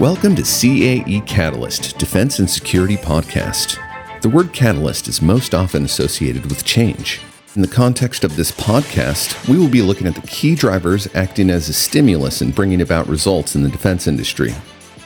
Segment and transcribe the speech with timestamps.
[0.00, 3.80] Welcome to CAE Catalyst, Defense and Security Podcast.
[4.20, 7.22] The word catalyst is most often associated with change.
[7.54, 11.48] In the context of this podcast, we will be looking at the key drivers acting
[11.48, 14.54] as a stimulus in bringing about results in the defense industry.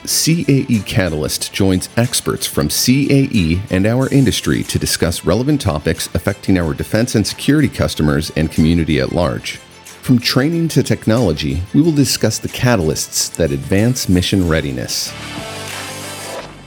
[0.03, 6.73] CAE Catalyst joins experts from CAE and our industry to discuss relevant topics affecting our
[6.73, 9.61] defense and security customers and community at large.
[10.01, 15.13] From training to technology, we will discuss the catalysts that advance mission readiness.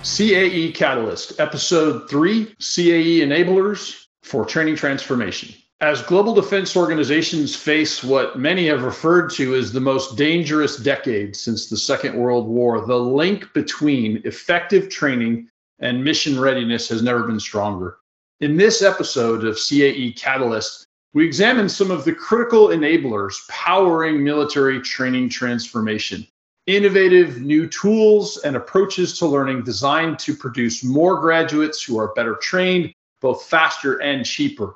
[0.05, 5.53] CAE Catalyst, Episode 3 CAE Enablers for Training Transformation.
[5.81, 11.35] As global defense organizations face what many have referred to as the most dangerous decade
[11.35, 15.49] since the Second World War, the link between effective training
[15.81, 17.97] and mission readiness has never been stronger.
[18.41, 20.84] In this episode of CAE Catalyst,
[21.15, 26.27] we examine some of the critical enablers powering military training transformation.
[26.67, 32.35] Innovative new tools and approaches to learning designed to produce more graduates who are better
[32.35, 34.75] trained, both faster and cheaper.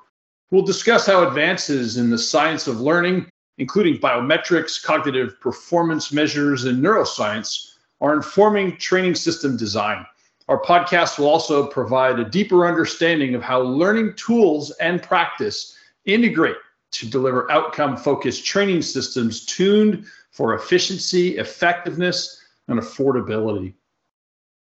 [0.52, 6.80] We'll discuss how advances in the science of learning, including biometrics, cognitive performance measures, and
[6.82, 10.06] neuroscience, are informing training system design.
[10.46, 15.74] Our podcast will also provide a deeper understanding of how learning tools and practice
[16.08, 16.56] integrate
[16.90, 23.74] to deliver outcome focused training systems tuned for efficiency, effectiveness, and affordability.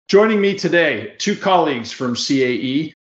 [0.07, 2.93] Joining me today, two colleagues from CAE.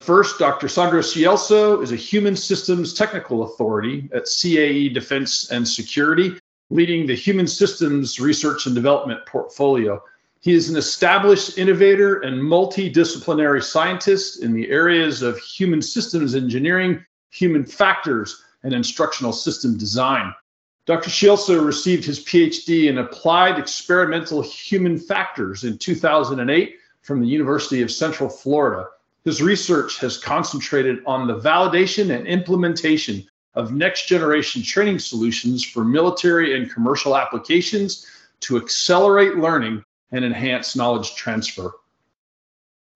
[0.00, 0.68] First, Dr.
[0.68, 7.14] Sandro Scielzo is a human systems technical authority at CAE Defense and Security, leading the
[7.14, 10.02] human systems research and development portfolio.
[10.40, 17.02] He is an established innovator and multidisciplinary scientist in the areas of human systems engineering
[17.34, 20.32] human factors, and instructional system design.
[20.86, 21.10] Dr.
[21.10, 27.90] Scielzo received his PhD in applied experimental human factors in 2008 from the University of
[27.90, 28.88] Central Florida.
[29.24, 35.84] His research has concentrated on the validation and implementation of next generation training solutions for
[35.84, 38.06] military and commercial applications
[38.40, 39.82] to accelerate learning
[40.12, 41.72] and enhance knowledge transfer.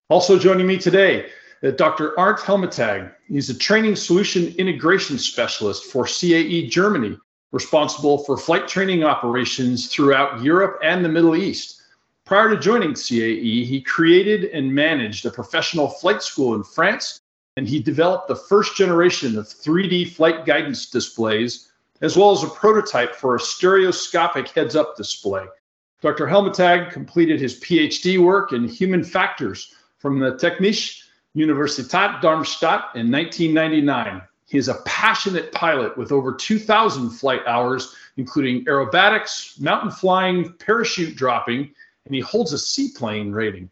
[0.09, 1.29] Also joining me today
[1.61, 2.17] Dr.
[2.17, 3.11] Arndt Helmetag.
[3.27, 7.17] He's a training solution integration specialist for CAE Germany,
[7.51, 11.81] responsible for flight training operations throughout Europe and the Middle East.
[12.23, 17.19] Prior to joining CAE, he created and managed a professional flight school in France,
[17.57, 22.47] and he developed the first generation of 3D flight guidance displays, as well as a
[22.47, 25.45] prototype for a stereoscopic heads up display.
[26.01, 26.25] Dr.
[26.25, 31.08] Helmetag completed his PhD work in human factors from the Technische
[31.39, 34.21] Universität Darmstadt in 1999.
[34.45, 41.15] He is a passionate pilot with over 2,000 flight hours, including aerobatics, mountain flying, parachute
[41.15, 41.71] dropping,
[42.05, 43.69] and he holds a seaplane rating.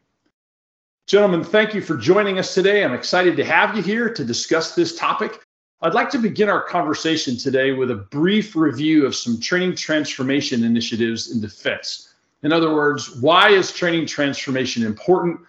[1.08, 2.86] Gentlemen, thank you for joining us today.
[2.86, 5.42] I'm excited to have you here to discuss this topic.
[5.82, 10.64] I'd like to begin our conversation today with a brief review of some training transformation
[10.64, 12.14] initiatives in defense.
[12.44, 15.42] In other words, why is training transformation important?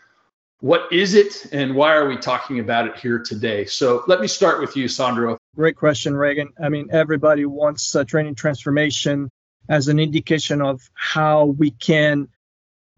[0.61, 3.65] What is it, and why are we talking about it here today?
[3.65, 5.39] So let me start with you, Sandro.
[5.55, 6.53] Great question, Reagan.
[6.61, 9.31] I mean, everybody wants training transformation
[9.69, 12.29] as an indication of how we can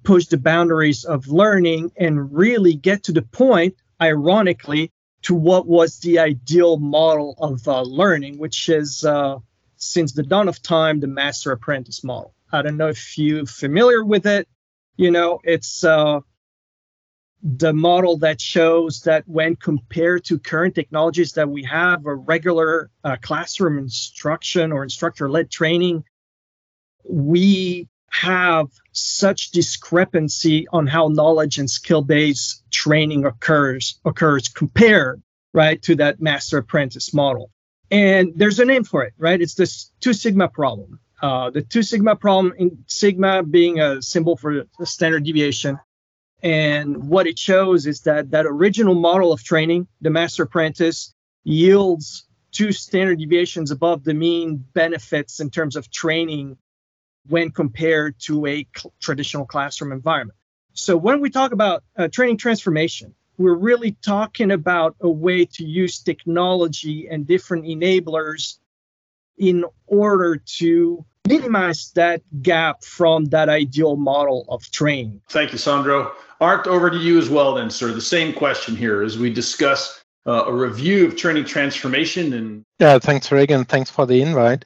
[0.05, 4.91] push the boundaries of learning and really get to the point, ironically,
[5.23, 9.39] to what was the ideal model of uh, learning, which is uh,
[9.77, 12.33] since the dawn of time, the master apprentice model.
[12.51, 14.49] I don't know if you're familiar with it.
[14.97, 16.21] You know, it's uh,
[17.43, 22.91] the model that shows that when compared to current technologies that we have, a regular
[23.03, 26.05] uh, classroom instruction or instructor-led training,
[27.09, 35.23] we have such discrepancy on how knowledge and skill-based training occurs occurs compared
[35.55, 37.51] right to that master apprentice model.
[37.91, 39.41] And there's a name for it, right?
[39.41, 41.01] It's this two sigma problem.
[41.23, 45.79] Uh, the two sigma problem in sigma being a symbol for the standard deviation
[46.43, 51.15] and what it shows is that that original model of training, the master apprentice,
[51.45, 56.57] yields two standard deviations above the mean benefits in terms of training
[57.29, 60.37] when compared to a cl- traditional classroom environment.
[60.73, 65.65] So when we talk about uh, training transformation, we're really talking about a way to
[65.65, 68.59] use technology and different enablers
[69.39, 75.21] in order to minimize that gap from that ideal model of training.
[75.29, 76.13] Thank you, Sandro.
[76.41, 77.93] Art, over to you as well, then, sir.
[77.93, 82.65] The same question here as we discuss uh, a review of training transformation and.
[82.79, 83.65] Yeah, thanks, Reagan.
[83.65, 84.65] Thanks for the invite.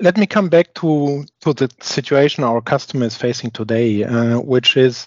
[0.00, 4.76] let me come back to, to the situation our customer is facing today, uh, which
[4.76, 5.06] is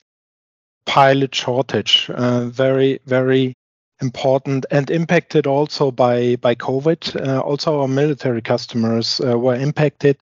[0.85, 2.09] pilot shortage.
[2.09, 3.53] Uh, very, very
[4.01, 7.27] important and impacted also by, by COVID.
[7.27, 10.17] Uh, also, our military customers uh, were impacted.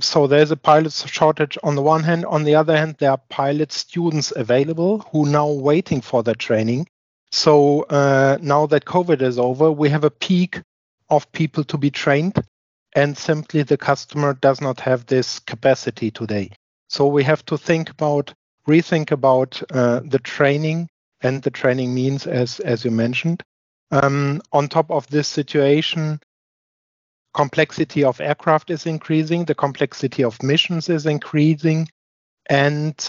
[0.00, 2.26] So there's a pilot shortage on the one hand.
[2.26, 6.86] On the other hand, there are pilot students available who now waiting for their training.
[7.30, 10.60] So uh, now that COVID is over, we have a peak
[11.08, 12.34] of people to be trained
[12.94, 16.50] and simply the customer does not have this capacity today.
[16.88, 18.32] So we have to think about,
[18.66, 20.88] rethink about uh, the training
[21.20, 23.42] and the training means as, as you mentioned.
[23.90, 26.20] Um, on top of this situation,
[27.36, 31.86] complexity of aircraft is increasing, the complexity of missions is increasing,
[32.48, 33.08] and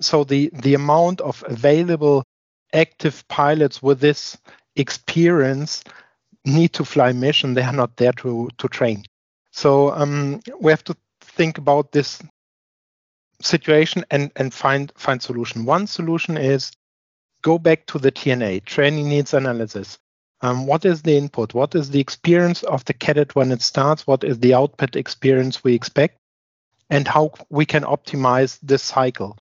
[0.00, 2.24] so the, the amount of available
[2.72, 4.38] active pilots with this
[4.76, 5.84] experience
[6.46, 9.04] need to fly mission, they are not there to, to train.
[9.52, 12.22] So um, we have to think about this
[13.42, 15.64] situation and, and find find solution.
[15.64, 16.72] One solution is
[17.42, 19.98] go back to the TNA, training needs analysis.
[20.40, 21.54] Um, what is the input?
[21.54, 24.06] What is the experience of the cadet when it starts?
[24.06, 26.16] What is the output experience we expect?
[26.90, 29.36] And how we can optimize this cycle.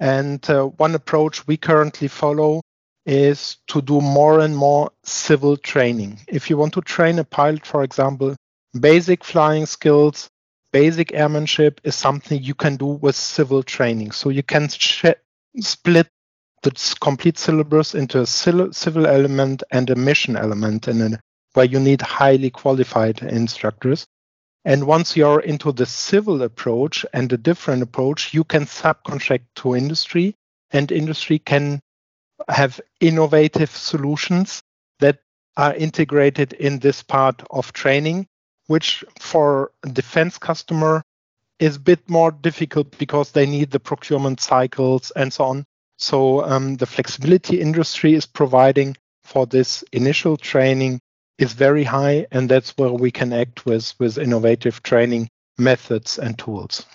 [0.00, 2.62] And uh, one approach we currently follow
[3.04, 6.20] is to do more and more civil training.
[6.28, 8.36] If you want to train a pilot, for example,
[8.78, 10.28] basic flying skills,
[10.72, 14.12] basic airmanship is something you can do with civil training.
[14.12, 15.06] So you can sh-
[15.58, 16.08] split
[16.62, 21.18] the complete syllabus into a civil element and a mission element, and
[21.54, 24.06] where you need highly qualified instructors.
[24.64, 29.76] And once you're into the civil approach and a different approach, you can subcontract to
[29.76, 30.34] industry,
[30.70, 31.80] and industry can
[32.48, 34.62] have innovative solutions
[35.00, 35.20] that
[35.56, 38.26] are integrated in this part of training
[38.68, 41.02] which for defense customer
[41.58, 45.64] is a bit more difficult because they need the procurement cycles and so on.
[45.98, 51.00] So um, the flexibility industry is providing for this initial training
[51.38, 55.28] is very high, and that's where we can act with with innovative training
[55.58, 56.86] methods and tools.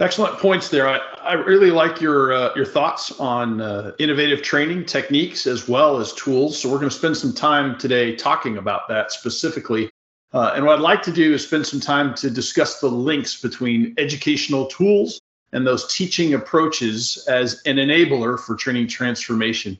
[0.00, 0.88] Excellent points there.
[0.88, 5.98] I, I really like your uh, your thoughts on uh, innovative training techniques as well
[5.98, 6.60] as tools.
[6.60, 9.90] So we're going to spend some time today talking about that specifically.
[10.32, 13.40] Uh, and what I'd like to do is spend some time to discuss the links
[13.40, 15.20] between educational tools
[15.52, 19.78] and those teaching approaches as an enabler for training transformation.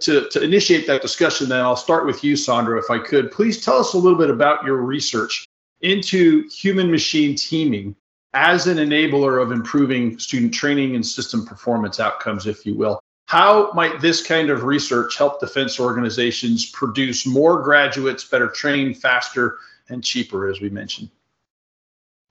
[0.00, 3.32] To, to initiate that discussion, then I'll start with you, Sandro, if I could.
[3.32, 5.44] Please tell us a little bit about your research
[5.80, 7.96] into human machine teaming
[8.34, 13.00] as an enabler of improving student training and system performance outcomes, if you will.
[13.26, 19.58] How might this kind of research help defense organizations produce more graduates, better trained, faster,
[19.88, 21.10] and cheaper, as we mentioned?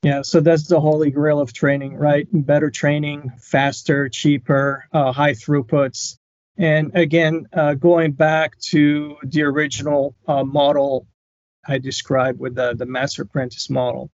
[0.03, 2.27] Yeah, so that's the holy grail of training, right?
[2.31, 6.17] Better training, faster, cheaper, uh, high throughputs.
[6.57, 11.07] And again, uh, going back to the original uh, model
[11.67, 14.11] I described with the, the master apprentice model,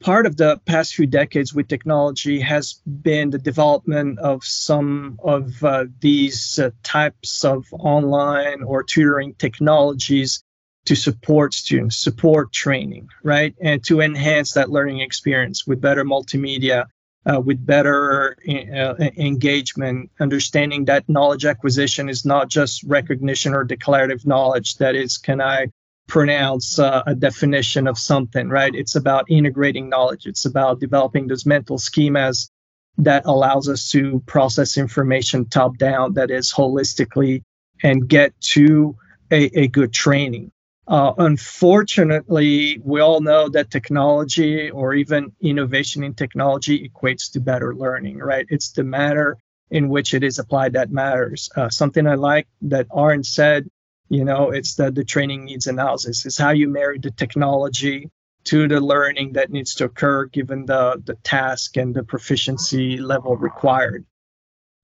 [0.00, 5.62] part of the past few decades with technology has been the development of some of
[5.64, 10.42] uh, these uh, types of online or tutoring technologies
[10.86, 13.54] to support students, support training, right?
[13.60, 16.86] And to enhance that learning experience with better multimedia,
[17.26, 24.26] uh, with better uh, engagement, understanding that knowledge acquisition is not just recognition or declarative
[24.26, 25.66] knowledge, that is, can I
[26.08, 28.74] pronounce uh, a definition of something, right?
[28.74, 30.26] It's about integrating knowledge.
[30.26, 32.50] It's about developing those mental schemas
[32.98, 37.42] that allows us to process information top down, that is holistically,
[37.82, 38.96] and get to
[39.30, 40.50] a, a good training.
[40.90, 47.74] Uh, unfortunately, we all know that technology or even innovation in technology equates to better
[47.74, 48.44] learning, right?
[48.50, 49.38] It's the manner
[49.70, 51.48] in which it is applied that matters.
[51.56, 53.70] Uh, something I like that Arne said
[54.10, 58.10] you know it's the, the training needs analysis it's how you marry the technology
[58.44, 63.36] to the learning that needs to occur given the, the task and the proficiency level
[63.36, 64.04] required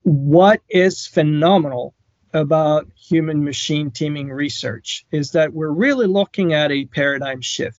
[0.03, 1.95] what is phenomenal
[2.37, 7.79] about human machine teaming research is that we're really looking at a paradigm shift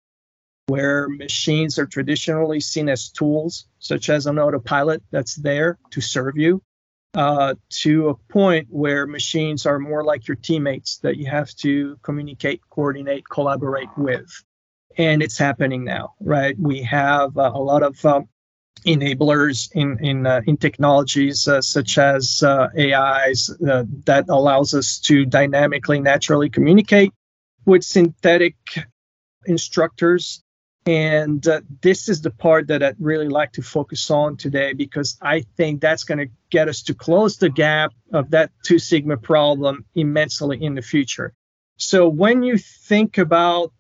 [0.66, 6.38] where machines are traditionally seen as tools, such as an autopilot that's there to serve
[6.38, 6.62] you,
[7.14, 11.98] uh, to a point where machines are more like your teammates that you have to
[12.02, 14.44] communicate, coordinate, collaborate with.
[14.98, 16.58] And it's happening now, right?
[16.60, 18.28] We have uh, a lot of um,
[18.86, 25.00] enablers in in uh, in technologies uh, such as uh, AIs uh, that allows us
[25.00, 27.12] to dynamically, naturally communicate
[27.66, 28.56] with synthetic
[29.46, 30.44] instructors
[30.88, 35.18] And uh, this is the part that I'd really like to focus on today because
[35.22, 39.18] I think that's going to get us to close the gap of that two sigma
[39.18, 41.34] problem immensely in the future.
[41.78, 43.74] So when you think about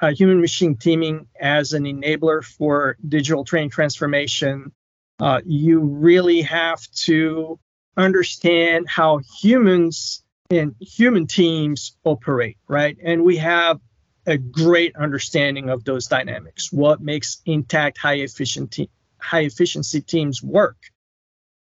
[0.00, 4.72] uh, human machine teaming as an enabler for digital training transformation,
[5.20, 7.58] uh, you really have to
[7.96, 12.96] understand how humans and human teams operate, right?
[13.02, 13.80] And we have
[14.26, 16.72] a great understanding of those dynamics.
[16.72, 20.76] What makes intact, high efficiency, high efficiency teams work?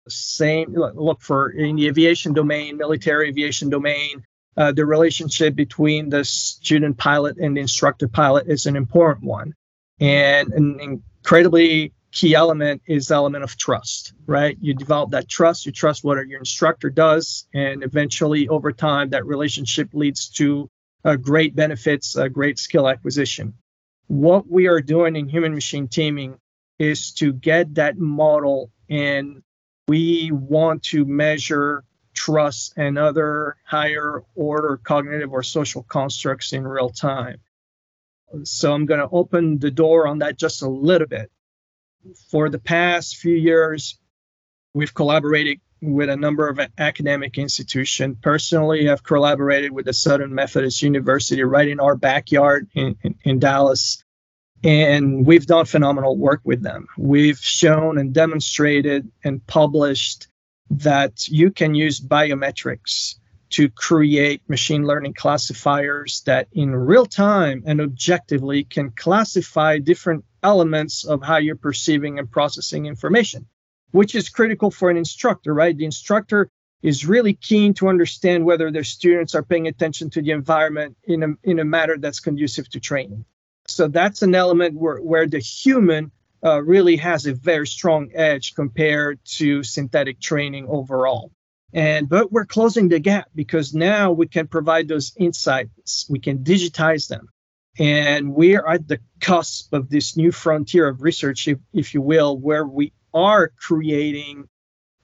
[0.08, 4.24] Same look for in the aviation domain, military aviation domain.
[4.56, 9.54] Uh, the relationship between the student pilot and the instructor pilot is an important one,
[10.00, 14.12] and an incredibly key element is the element of trust.
[14.26, 14.56] Right?
[14.60, 15.66] You develop that trust.
[15.66, 20.70] You trust what your instructor does, and eventually, over time, that relationship leads to
[21.04, 23.54] uh, great benefits, uh, great skill acquisition.
[24.06, 26.38] What we are doing in human machine teaming
[26.78, 29.42] is to get that model and
[29.86, 36.90] we want to measure trust and other higher order cognitive or social constructs in real
[36.90, 37.40] time.
[38.44, 41.30] So I'm going to open the door on that just a little bit.
[42.30, 43.98] For the past few years,
[44.74, 48.16] we've collaborated with a number of academic institutions.
[48.22, 53.38] Personally, I've collaborated with the Southern Methodist University right in our backyard in, in, in
[53.38, 54.02] Dallas.
[54.62, 56.86] And we've done phenomenal work with them.
[56.96, 60.28] We've shown and demonstrated and published
[60.70, 63.16] that you can use biometrics
[63.50, 71.04] to create machine learning classifiers that in real time and objectively can classify different elements
[71.04, 73.46] of how you're perceiving and processing information
[73.94, 75.76] which is critical for an instructor, right?
[75.78, 76.50] The instructor
[76.82, 81.22] is really keen to understand whether their students are paying attention to the environment in
[81.22, 83.24] a, in a manner that's conducive to training.
[83.68, 86.10] So that's an element where, where the human
[86.44, 91.32] uh, really has a very strong edge compared to synthetic training overall.
[91.72, 96.38] And but we're closing the gap because now we can provide those insights, we can
[96.38, 97.28] digitize them.
[97.78, 102.00] And we are at the cusp of this new frontier of research, if, if you
[102.00, 104.48] will, where we are creating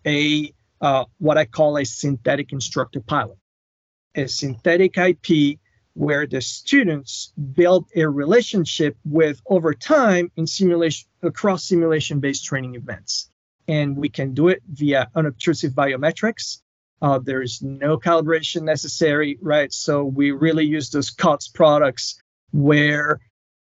[0.06, 3.36] a uh, what I call a synthetic instructor pilot,
[4.14, 5.58] a synthetic IP
[5.94, 12.74] where the students build a relationship with over time in simulation across simulation based training
[12.74, 13.30] events.
[13.68, 16.58] And we can do it via unobtrusive biometrics.
[17.02, 19.72] Uh, there's no calibration necessary, right?
[19.72, 22.20] So we really use those COTS products
[22.52, 23.20] where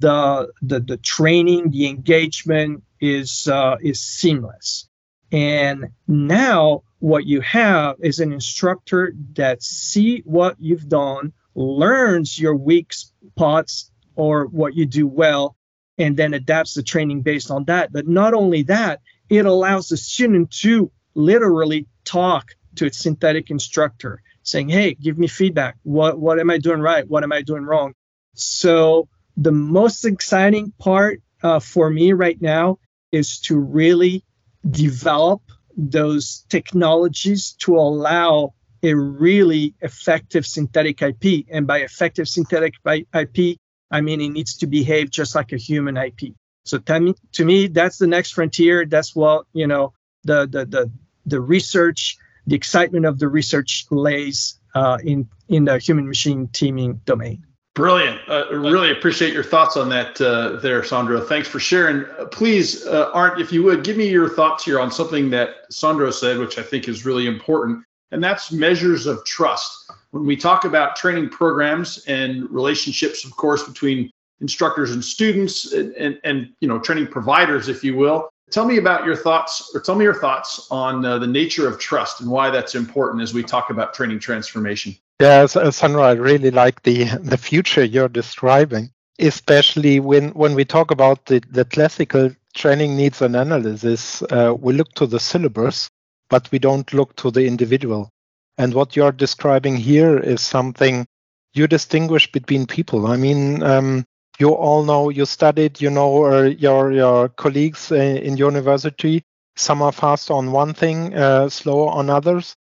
[0.01, 4.89] the, the, the training, the engagement, is uh, is seamless.
[5.33, 12.57] And now what you have is an instructor that see what you've done, learns your
[12.57, 15.57] weak spots or what you do well,
[15.99, 17.93] and then adapts the training based on that.
[17.93, 24.23] But not only that, it allows the student to literally talk to its synthetic instructor,
[24.43, 25.77] saying, "Hey, give me feedback.
[25.83, 27.09] What what am I doing right?
[27.09, 27.93] What am I doing wrong?"
[28.35, 32.79] So the most exciting part uh, for me right now
[33.13, 34.25] is to really
[34.69, 35.43] develop
[35.77, 41.47] those technologies to allow a really effective synthetic IP.
[41.51, 43.59] And by effective synthetic IP,
[43.91, 46.35] I mean it needs to behave just like a human IP.
[46.65, 48.87] So to me, that's the next frontier.
[48.87, 49.93] That's what you know
[50.25, 50.91] the the the,
[51.27, 57.01] the research, the excitement of the research lays uh, in in the human machine teaming
[57.05, 57.45] domain.
[57.75, 58.21] Brilliant.
[58.29, 61.21] Uh, really appreciate your thoughts on that uh, there, Sandro.
[61.21, 62.05] Thanks for sharing.
[62.19, 65.51] Uh, please, uh, Arndt, if you would, give me your thoughts here on something that
[65.71, 69.91] Sandro said, which I think is really important, and that's measures of trust.
[70.11, 75.95] When we talk about training programs and relationships, of course, between instructors and students and,
[75.95, 79.81] and, and you know, training providers, if you will, tell me about your thoughts or
[79.81, 83.33] tell me your thoughts on uh, the nature of trust and why that's important as
[83.33, 84.97] we talk about training transformation.
[85.21, 90.65] Yeah, uh, Sandro, I really like the the future you're describing, especially when when we
[90.65, 94.23] talk about the, the classical training needs and analysis.
[94.23, 95.91] Uh, we look to the syllabus,
[96.31, 98.09] but we don't look to the individual.
[98.57, 101.07] And what you're describing here is something
[101.53, 103.07] you distinguish between people.
[103.07, 104.05] I mean, um,
[104.39, 109.23] you all know you studied, you know, uh, your your colleagues uh, in university.
[109.57, 112.57] Some are fast on one thing, uh, slower on others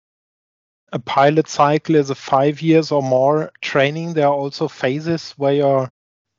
[0.93, 4.13] a pilot cycle is a five years or more training.
[4.13, 5.89] There are also phases where you're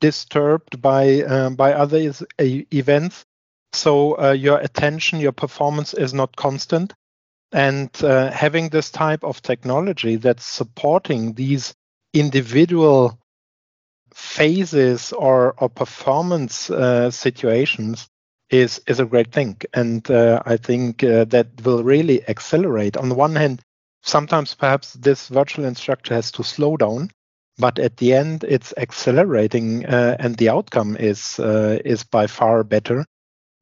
[0.01, 3.25] disturbed by um, by other events.
[3.73, 6.93] So uh, your attention, your performance is not constant.
[7.51, 11.73] And uh, having this type of technology that's supporting these
[12.13, 13.19] individual
[14.13, 18.07] phases or, or performance uh, situations
[18.49, 22.97] is is a great thing, and uh, I think uh, that will really accelerate.
[22.97, 23.61] On the one hand,
[24.01, 27.11] sometimes perhaps this virtual instructor has to slow down,
[27.57, 32.63] but at the end, it's accelerating, uh, and the outcome is uh, is by far
[32.63, 33.05] better.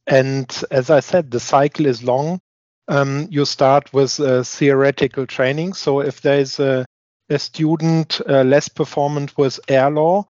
[0.08, 2.40] And as I said, the cycle is long.
[2.88, 5.74] Um, you start with uh, theoretical training.
[5.74, 6.86] So if there's a,
[7.30, 10.28] a student less performant with air law,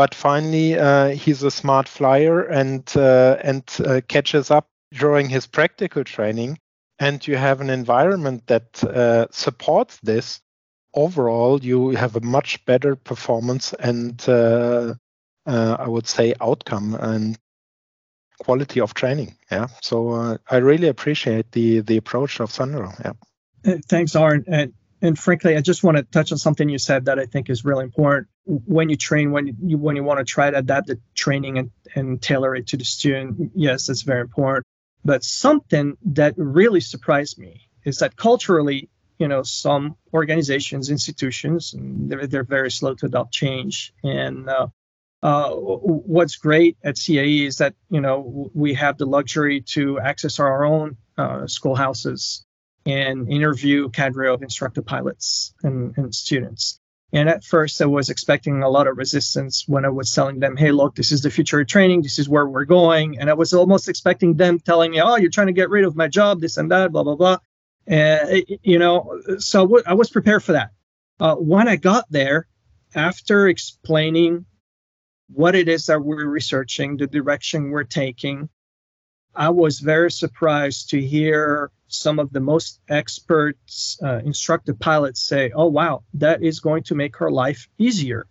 [0.00, 5.46] but finally uh, he's a smart flyer and uh, and uh, catches up during his
[5.46, 6.58] practical training
[6.98, 10.40] and you have an environment that uh, supports this
[10.94, 14.94] overall you have a much better performance and uh,
[15.46, 17.38] uh, i would say outcome and
[18.44, 24.16] quality of training yeah so i really appreciate the the approach of sandro yeah thanks
[24.16, 27.24] arne and and frankly, I just want to touch on something you said that I
[27.24, 28.28] think is really important.
[28.44, 31.70] When you train, when you when you want to try to adapt the training and,
[31.94, 34.66] and tailor it to the student, yes, that's very important.
[35.04, 42.26] But something that really surprised me is that culturally, you know, some organizations, institutions, they're,
[42.26, 43.94] they're very slow to adopt change.
[44.04, 44.66] And uh,
[45.22, 50.38] uh, what's great at CAE is that you know we have the luxury to access
[50.38, 52.44] our own uh, schoolhouses
[52.86, 56.80] and interview cadre of instructor pilots and, and students.
[57.12, 60.56] And at first, I was expecting a lot of resistance when I was telling them,
[60.56, 62.02] hey, look, this is the future of training.
[62.02, 63.18] This is where we're going.
[63.18, 65.96] And I was almost expecting them telling me, oh, you're trying to get rid of
[65.96, 67.38] my job, this and that, blah, blah, blah.
[67.86, 70.70] And, you know, so I was prepared for that.
[71.18, 72.46] Uh, when I got there,
[72.94, 74.46] after explaining
[75.32, 78.48] what it is that we're researching, the direction we're taking,
[79.34, 85.50] I was very surprised to hear some of the most experts, uh, instructor pilots say,
[85.54, 88.26] oh, wow, that is going to make her life easier.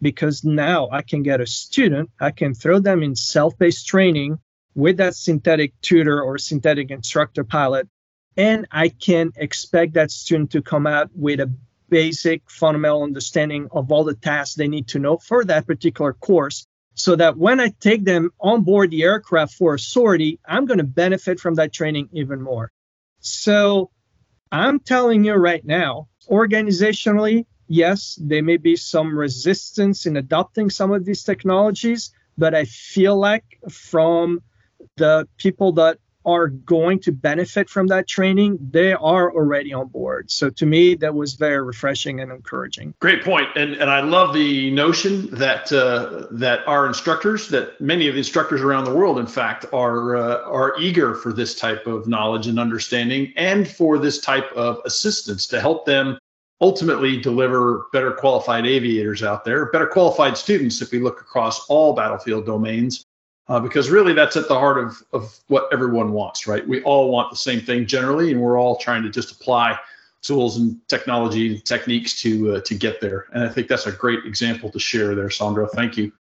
[0.00, 4.38] Because now I can get a student, I can throw them in self based training
[4.74, 7.88] with that synthetic tutor or synthetic instructor pilot,
[8.36, 11.50] and I can expect that student to come out with a
[11.88, 16.66] basic fundamental understanding of all the tasks they need to know for that particular course
[16.94, 20.78] so that when I take them on board the aircraft for a sortie, I'm going
[20.78, 22.70] to benefit from that training even more.
[23.20, 23.90] So
[24.52, 30.92] I'm telling you right now, organizationally, yes, there may be some resistance in adopting some
[30.92, 34.42] of these technologies, but I feel like from
[34.96, 40.30] the people that are going to benefit from that training, they are already on board.
[40.30, 42.94] So to me, that was very refreshing and encouraging.
[43.00, 48.08] Great point, and and I love the notion that uh, that our instructors, that many
[48.08, 51.86] of the instructors around the world, in fact, are uh, are eager for this type
[51.86, 56.18] of knowledge and understanding, and for this type of assistance to help them
[56.60, 61.92] ultimately deliver better qualified aviators out there, better qualified students if we look across all
[61.94, 63.04] battlefield domains
[63.48, 66.66] uh, because really that's at the heart of, of what everyone wants, right?
[66.66, 69.78] We all want the same thing generally, and we're all trying to just apply
[70.22, 73.26] tools and technology and techniques to uh, to get there.
[73.32, 75.66] And I think that's a great example to share there, Sandro.
[75.66, 76.12] Thank you.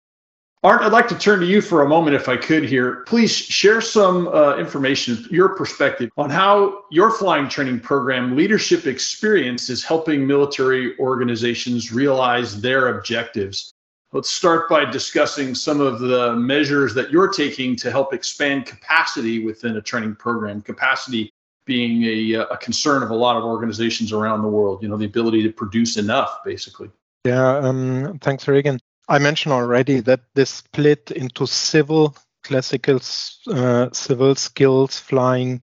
[0.64, 3.02] Art, I'd like to turn to you for a moment, if I could here.
[3.08, 9.68] Please share some uh, information, your perspective on how your flying training program leadership experience
[9.68, 13.71] is helping military organizations realize their objectives
[14.14, 19.42] Let's start by discussing some of the measures that you're taking to help expand capacity
[19.42, 20.60] within a training program.
[20.60, 21.32] Capacity
[21.64, 25.06] being a, a concern of a lot of organizations around the world, you know, the
[25.06, 26.90] ability to produce enough, basically.
[27.24, 28.80] Yeah, um, thanks, Regan.
[29.08, 33.00] I mentioned already that this split into civil, classical
[33.48, 35.62] uh, civil skills, flying,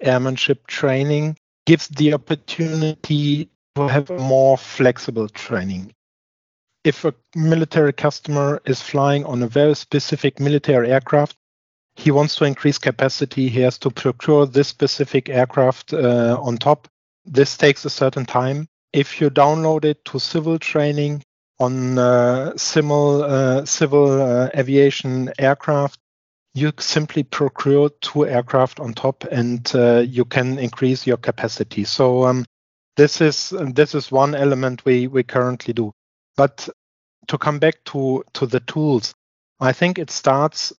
[0.00, 5.92] airmanship training gives the opportunity to have a more flexible training
[6.84, 11.36] if a military customer is flying on a very specific military aircraft,
[11.96, 13.48] he wants to increase capacity.
[13.48, 16.88] He has to procure this specific aircraft uh, on top.
[17.24, 18.68] This takes a certain time.
[18.92, 21.22] If you download it to civil training
[21.58, 25.98] on uh, civil, uh, civil uh, aviation aircraft,
[26.52, 31.84] you simply procure two aircraft on top, and uh, you can increase your capacity.
[31.84, 32.44] So um,
[32.96, 35.92] this is this is one element we we currently do.
[36.36, 36.68] But
[37.28, 39.14] to come back to, to the tools,
[39.60, 40.72] I think it starts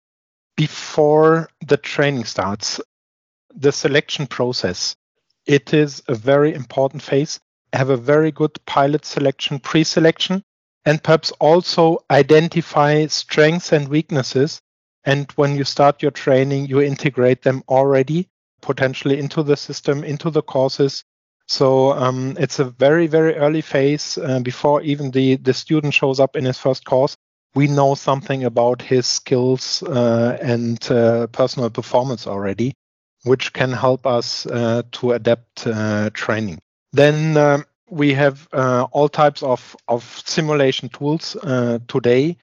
[0.56, 2.80] before the training starts.
[3.54, 4.96] The selection process.
[5.46, 7.38] It is a very important phase.
[7.72, 10.42] Have a very good pilot selection, pre selection,
[10.84, 14.60] and perhaps also identify strengths and weaknesses.
[15.04, 18.28] And when you start your training, you integrate them already
[18.60, 21.04] potentially into the system, into the courses,
[21.46, 26.20] so um, it's a very, very early phase uh, before even the, the student shows
[26.20, 27.16] up in his first course.
[27.54, 32.74] we know something about his skills uh, and uh, personal performance already,
[33.22, 36.58] which can help us uh, to adapt uh, training.
[36.92, 41.36] Then um, we have uh, all types of, of simulation tools
[41.86, 42.36] today.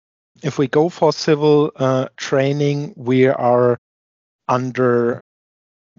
[0.43, 1.71] If we go for civil
[2.17, 3.77] training, we are
[4.47, 5.21] under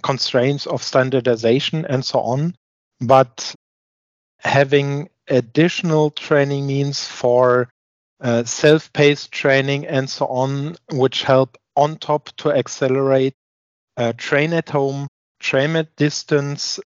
[0.02, 2.54] constraints of standardization and so on.
[3.00, 3.54] But
[4.38, 7.68] having additional training means for
[8.20, 13.34] uh, self-paced training and so on, which help on top to accelerate
[13.96, 15.08] uh, train at home,
[15.40, 16.80] train at distance,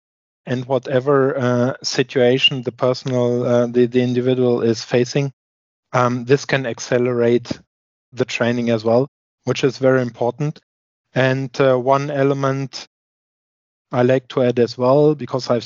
[0.46, 5.32] and whatever uh, situation the personal, uh, the, the individual is facing.
[5.94, 7.60] Um, this can accelerate
[8.12, 9.08] the training as well,
[9.44, 10.60] which is very important.
[11.14, 12.88] And uh, one element
[13.92, 15.60] I like to add as well, because I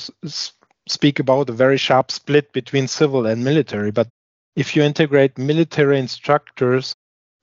[0.88, 4.08] speak about a very sharp split between civil and military, but
[4.56, 6.96] if you integrate military instructors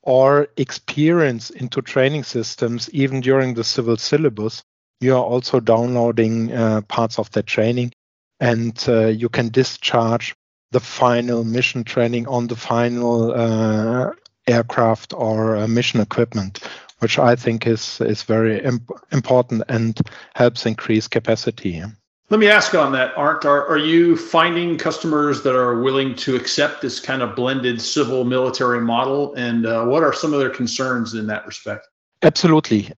[0.02, 4.62] or experience into training systems, even during the civil syllabus,
[5.00, 7.92] you are also downloading uh, parts of that training
[8.40, 10.34] and uh, you can discharge
[10.72, 14.10] the final mission training on the final uh,
[14.48, 16.60] aircraft or uh, mission equipment,
[17.02, 19.98] which I think is, is very imp- important and
[20.36, 21.82] helps increase capacity.
[22.30, 23.44] Let me ask on that, Arndt.
[23.44, 28.24] Are, are you finding customers that are willing to accept this kind of blended civil
[28.24, 29.34] military model?
[29.34, 31.88] And uh, what are some of their concerns in that respect?
[32.22, 32.90] Absolutely.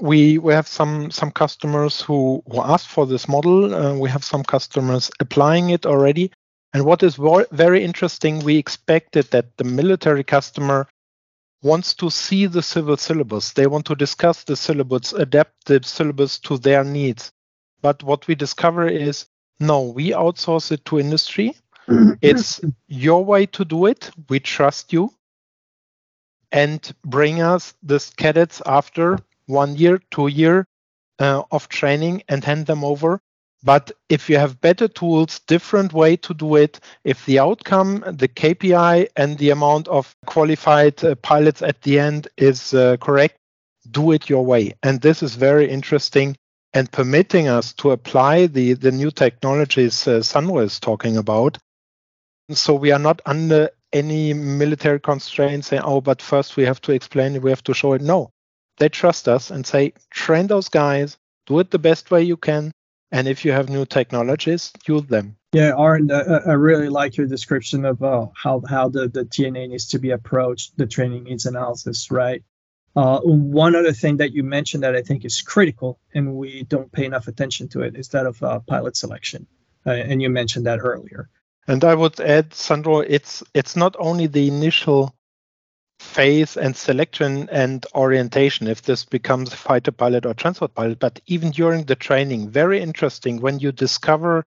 [0.00, 3.72] We, we have some, some customers who, who asked for this model.
[3.72, 6.32] Uh, we have some customers applying it already.
[6.72, 7.16] And what is
[7.52, 10.88] very interesting, we expected that the military customer
[11.64, 13.52] wants to see the civil syllabus.
[13.52, 17.32] They want to discuss the syllabus, adapt the syllabus to their needs.
[17.80, 19.26] But what we discover is
[19.58, 21.56] no, we outsource it to industry.
[22.22, 24.10] it's your way to do it.
[24.28, 25.12] We trust you.
[26.52, 30.68] And bring us the cadets after one year, two year
[31.18, 33.20] uh, of training and hand them over.
[33.64, 38.28] But if you have better tools, different way to do it, if the outcome, the
[38.28, 43.38] KPI, and the amount of qualified uh, pilots at the end is uh, correct,
[43.90, 44.74] do it your way.
[44.82, 46.36] And this is very interesting
[46.74, 51.56] and permitting us to apply the, the new technologies uh, is talking about.
[52.50, 56.92] So we are not under any military constraints saying, oh, but first we have to
[56.92, 58.02] explain it, we have to show it.
[58.02, 58.28] No,
[58.76, 62.72] they trust us and say, train those guys, do it the best way you can.
[63.14, 65.36] And if you have new technologies, use them.
[65.52, 69.86] Yeah, uh, I really like your description of uh, how, how the, the TNA needs
[69.90, 72.42] to be approached, the training needs analysis, right?
[72.96, 76.90] Uh, one other thing that you mentioned that I think is critical, and we don't
[76.90, 79.46] pay enough attention to it, is that of uh, pilot selection.
[79.86, 81.30] Uh, and you mentioned that earlier.
[81.68, 85.14] And I would add, Sandro, it's it's not only the initial
[85.98, 91.50] phase and selection and orientation if this becomes fighter pilot or transport pilot, but even
[91.50, 94.44] during the training, very interesting when you discover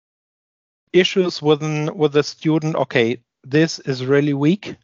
[0.93, 2.77] issues within with a student.
[2.77, 4.77] Okay, this is really weak.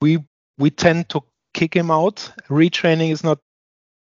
[0.00, 0.18] We
[0.58, 1.22] we tend to
[1.54, 2.30] kick him out.
[2.48, 3.38] Retraining is not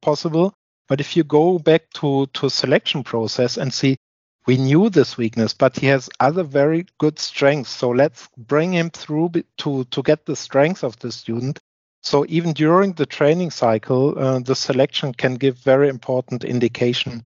[0.01, 0.53] possible.
[0.87, 3.97] But if you go back to to selection process and see,
[4.45, 7.71] we knew this weakness, but he has other very good strengths.
[7.71, 11.59] So let's bring him through to to get the strengths of the student.
[12.05, 17.25] So even during the training cycle, uh, the selection can give very important indication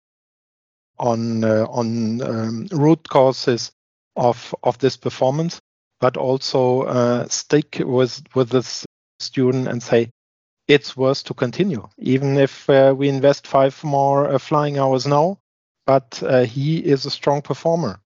[1.00, 3.72] on uh, on um, root causes
[4.18, 5.62] of of this performance,
[6.02, 8.86] but also uh, stick with with this
[9.20, 10.10] student and say
[10.68, 15.38] it's worth to continue, even if uh, we invest five more uh, flying hours now.
[15.86, 18.02] But uh, he is a strong performer.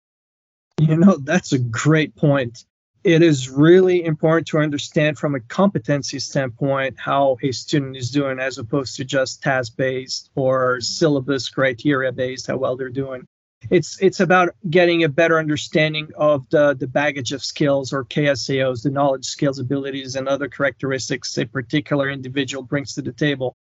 [0.81, 2.65] You know, that's a great point.
[3.05, 8.41] It is really important to understand from a competency standpoint how a student is doing
[8.41, 13.27] as opposed to just task based or syllabus criteria based, how well they're doing
[13.71, 18.83] it's it's about getting a better understanding of the the baggage of skills or KSAOs,
[18.83, 23.57] the knowledge, skills, abilities, and other characteristics a particular individual brings to the table.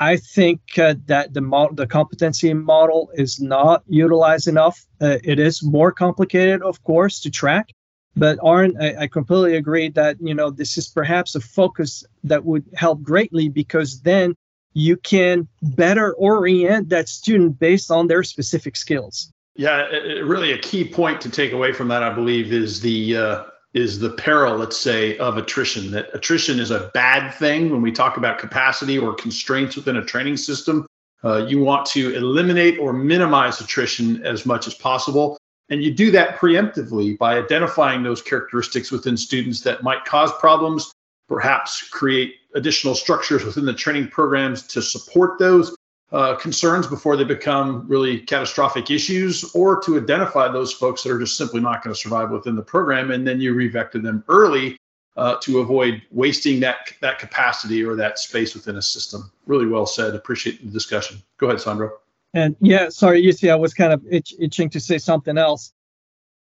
[0.00, 4.86] I think uh, that the model, the competency model is not utilized enough.
[5.00, 7.70] Uh, it is more complicated, of course, to track.
[8.18, 12.44] But Arndt, I, I completely agree that you know this is perhaps a focus that
[12.44, 14.34] would help greatly because then
[14.74, 19.32] you can better orient that student based on their specific skills.
[19.54, 23.16] Yeah, it, really a key point to take away from that, I believe, is the
[23.16, 25.90] uh, is the peril, let's say, of attrition.
[25.92, 30.04] That attrition is a bad thing when we talk about capacity or constraints within a
[30.04, 30.86] training system.
[31.24, 35.36] Uh, you want to eliminate or minimize attrition as much as possible.
[35.70, 40.92] And you do that preemptively by identifying those characteristics within students that might cause problems
[41.28, 45.76] perhaps create additional structures within the training programs to support those
[46.10, 51.18] uh, concerns before they become really catastrophic issues, or to identify those folks that are
[51.18, 54.78] just simply not going to survive within the program, and then you revector them early
[55.18, 59.30] uh, to avoid wasting that that capacity or that space within a system.
[59.46, 60.14] Really well said.
[60.14, 61.22] Appreciate the discussion.
[61.36, 61.92] Go ahead, Sandro.
[62.34, 65.72] And yeah, sorry, you see, I was kind of itch, itching to say something else.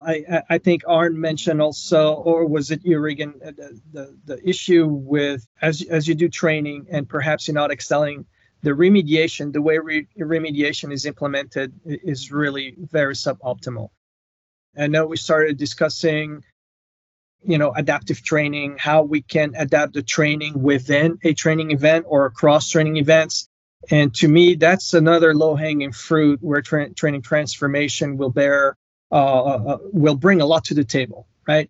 [0.01, 4.49] I, I think Arn mentioned also, or was it you, Regan, uh, the, the, the
[4.49, 8.25] issue with as as you do training and perhaps you're not excelling
[8.61, 13.89] the remediation, the way re- remediation is implemented is really very suboptimal.
[14.77, 16.43] I know we started discussing,
[17.43, 22.25] you know, adaptive training, how we can adapt the training within a training event or
[22.25, 23.47] across training events.
[23.91, 28.77] And to me, that's another low-hanging fruit where tra- training transformation will bear,
[29.11, 31.69] uh, uh, uh will bring a lot to the table, right?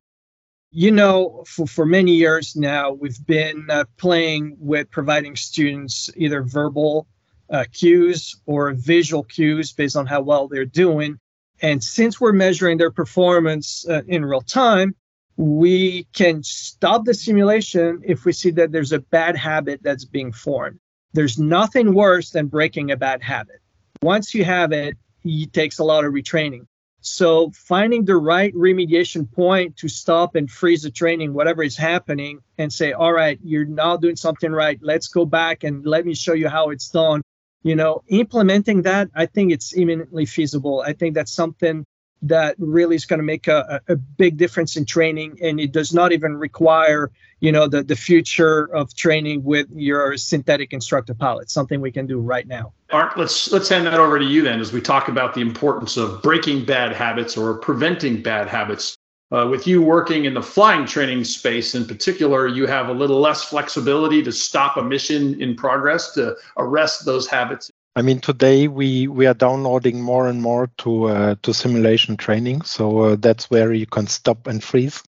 [0.78, 6.44] you know, for, for many years now, we've been uh, playing with providing students either
[6.44, 7.08] verbal
[7.50, 11.18] uh, cues or visual cues based on how well they're doing.
[11.62, 14.96] And since we're measuring their performance uh, in real time,
[15.38, 20.34] we can stop the simulation if we see that there's a bad habit that's being
[20.34, 20.82] formed.
[21.16, 23.62] There's nothing worse than breaking a bad habit.
[24.02, 26.68] Once you have it, it takes a lot of retraining.
[27.00, 32.42] So finding the right remediation point to stop and freeze the training, whatever is happening,
[32.58, 34.78] and say, all right, you're now doing something right.
[34.82, 37.22] Let's go back and let me show you how it's done.
[37.64, 40.84] You know, implementing that, I think it's imminently feasible.
[40.86, 41.86] I think that's something
[42.22, 45.94] that really is going to make a, a big difference in training and it does
[45.94, 51.50] not even require you know the, the future of training with your synthetic instructor pilot
[51.50, 52.74] something we can do right now.
[52.92, 55.98] Art let's let's hand that over to you then as we talk about the importance
[55.98, 58.98] of breaking bad habits or preventing bad habits.
[59.32, 63.20] Uh, with you working in the flying training space in particular you have a little
[63.20, 68.68] less flexibility to stop a mission in progress to arrest those habits I mean, today
[68.68, 73.50] we we are downloading more and more to uh, to simulation training, so uh, that's
[73.50, 75.02] where you can stop and freeze.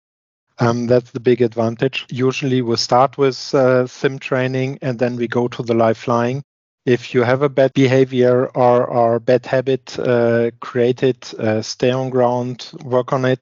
[0.60, 2.06] Um, that's the big advantage.
[2.10, 6.44] Usually, we start with uh, sim training and then we go to the live flying.
[6.86, 11.92] If you have a bad behavior or, or bad habit, uh, create it, uh, stay
[11.92, 13.40] on ground, work on it,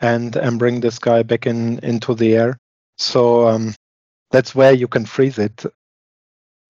[0.00, 2.58] and and bring this guy back in into the air.
[2.98, 3.74] So um,
[4.30, 5.64] that's where you can freeze it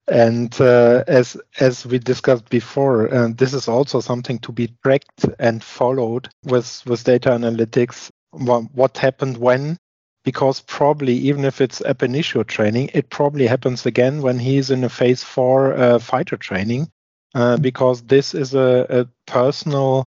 [0.07, 5.25] and uh, as as we discussed before, uh, this is also something to be tracked
[5.39, 8.09] and followed with with data analytics.
[8.31, 9.77] What happened when?
[10.23, 14.83] Because probably even if it's ab initio training, it probably happens again when he's in
[14.83, 16.89] a phase four uh, fighter training,
[17.35, 20.03] uh, because this is a, a personal,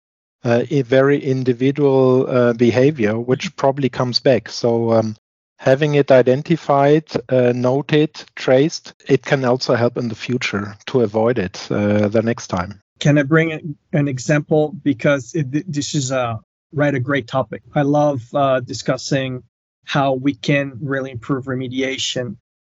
[0.43, 4.49] uh, a very individual uh, behavior which probably comes back.
[4.49, 5.15] So um,
[5.63, 11.39] having it identified, uh, noted, traced, it can also help in the future to avoid
[11.39, 12.81] it uh, the next time.
[12.99, 16.41] Can I bring an example because it, this is a
[16.73, 17.61] right a great topic.
[17.73, 19.43] I love uh, discussing
[19.85, 22.35] how we can really improve remediation,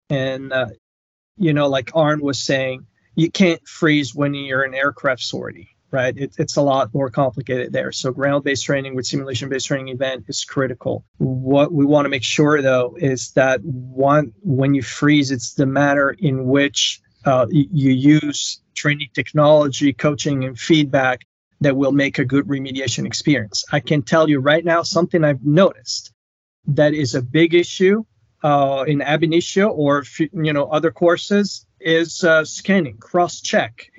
[0.09, 0.67] and uh,
[1.37, 6.17] you know, like Arn was saying, you can't freeze when you're an aircraft sortie right?
[6.17, 7.91] It, it's a lot more complicated there.
[7.91, 11.05] So ground-based training with simulation-based training event is critical.
[11.17, 15.65] What we want to make sure though is that one when you freeze, it's the
[15.65, 21.25] manner in which uh, you use training technology, coaching, and feedback
[21.61, 23.65] that will make a good remediation experience.
[23.71, 26.13] I can tell you right now something I've noticed
[26.67, 28.03] that is a big issue
[28.43, 33.91] uh, in ab initio or you know other courses is uh, scanning, cross check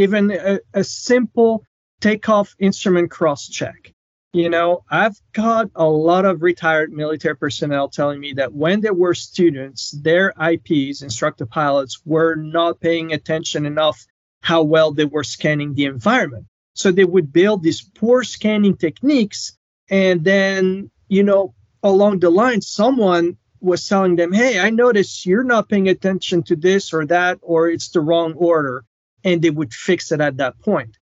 [0.00, 1.64] even a, a simple
[2.00, 3.92] takeoff instrument cross check.
[4.32, 8.90] You know, I've got a lot of retired military personnel telling me that when they
[8.90, 14.06] were students, their IPs, instructor pilots, were not paying attention enough
[14.40, 16.46] how well they were scanning the environment.
[16.74, 19.56] So they would build these poor scanning techniques.
[19.90, 25.44] And then, you know, along the line, someone was telling them, Hey, I notice you're
[25.44, 28.84] not paying attention to this or that, or it's the wrong order
[29.24, 30.96] and they would fix it at that point.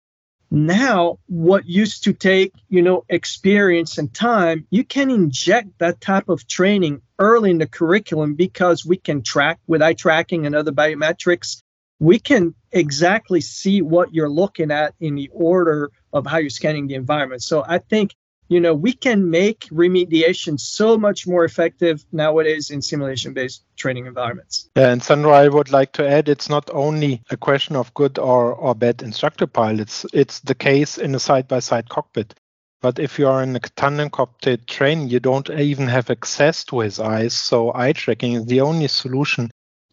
[0.49, 6.29] Now, what used to take, you know, experience and time, you can inject that type
[6.29, 10.71] of training early in the curriculum because we can track with eye tracking and other
[10.71, 11.61] biometrics.
[11.99, 16.87] We can exactly see what you're looking at in the order of how you're scanning
[16.87, 17.43] the environment.
[17.43, 18.15] So I think
[18.47, 24.05] you know, we can make remediation so much more effective nowadays in simulation based training
[24.05, 24.69] environments.
[24.75, 28.17] Yeah, and Sandro, I would like to add it's not only a question of good
[28.17, 32.33] or, or bad instructor pilots, it's the case in a side by side cockpit.
[32.81, 36.79] But if you are in a tandem cockpit train, you don't even have access to
[36.79, 37.33] his eyes.
[37.33, 39.49] So eye tracking is the only solution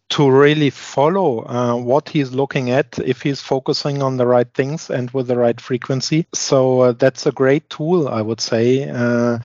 [0.09, 4.89] to really follow uh, what he's looking at if he's focusing on the right things
[4.89, 6.27] and with the right frequency.
[6.33, 9.39] So uh, that's a great tool, I would say, uh,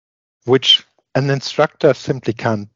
[0.44, 2.68] which an instructor simply can't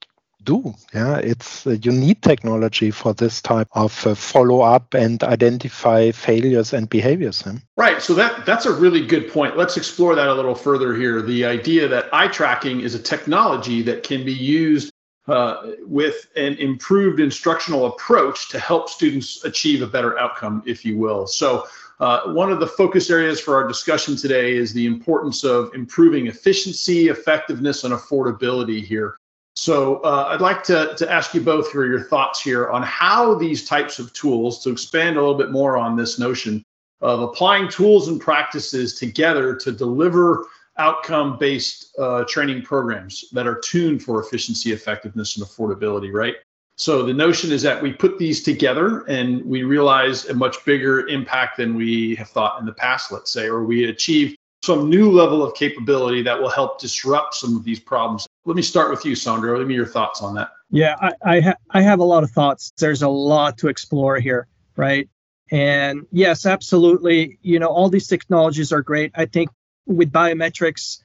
[0.45, 0.75] do.
[0.93, 6.11] Yeah, it's uh, you need technology for this type of uh, follow up and identify
[6.11, 7.43] failures and behaviors.
[7.77, 8.01] Right.
[8.03, 9.57] So that that's a really good point.
[9.57, 11.23] Let's explore that a little further here.
[11.23, 14.93] The idea that eye tracking is a technology that can be used
[15.27, 20.99] uh, with an improved instructional approach to help students achieve a better outcome, if you
[20.99, 21.27] will.
[21.27, 21.67] So.
[22.01, 26.27] Uh, one of the focus areas for our discussion today is the importance of improving
[26.27, 29.17] efficiency, effectiveness, and affordability here.
[29.57, 33.35] So uh, I'd like to, to ask you both for your thoughts here on how
[33.35, 36.65] these types of tools, to expand a little bit more on this notion
[37.01, 40.47] of applying tools and practices together to deliver
[40.79, 46.37] outcome based uh, training programs that are tuned for efficiency, effectiveness, and affordability, right?
[46.77, 51.07] So the notion is that we put these together and we realize a much bigger
[51.07, 54.35] impact than we have thought in the past, let's say, or we achieve
[54.65, 58.27] some new level of capability that will help disrupt some of these problems.
[58.45, 59.59] Let me start with you, Sandro.
[59.59, 60.51] Give me your thoughts on that.
[60.71, 62.73] Yeah, I I, ha- I have a lot of thoughts.
[62.79, 65.09] There's a lot to explore here, right?
[65.51, 67.39] And yes, absolutely.
[67.43, 69.13] You know, all these technologies are great.
[69.15, 69.51] I think
[69.87, 70.99] with biometrics,